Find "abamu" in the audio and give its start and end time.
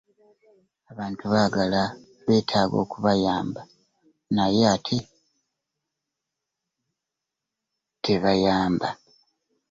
0.89-1.15